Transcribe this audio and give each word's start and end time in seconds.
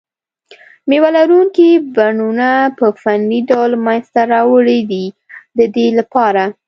مېوه 0.89 1.09
لرونکي 1.17 1.69
بڼونه 1.95 2.49
په 2.77 2.85
فني 3.01 3.39
ډول 3.49 3.71
منځته 3.85 4.21
راوړي 4.33 4.79
دي 4.91 5.05
د 5.57 5.59
دې 5.75 5.87
لپاره. 5.99 6.43